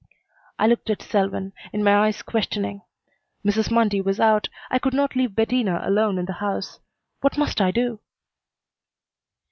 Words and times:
I 0.57 0.65
looked 0.65 0.89
at 0.89 1.03
Selwyn, 1.03 1.53
in 1.71 1.83
my 1.83 2.07
eyes 2.07 2.23
questioning. 2.23 2.81
Mrs. 3.45 3.69
Mundy 3.69 4.01
was 4.01 4.19
out. 4.19 4.49
I 4.71 4.79
could 4.79 4.95
not 4.95 5.15
leave 5.15 5.35
Bettina 5.35 5.79
alone 5.85 6.17
in 6.17 6.25
the 6.25 6.33
house. 6.41 6.79
What 7.19 7.37
must 7.37 7.61
I 7.61 7.69
do? 7.69 7.99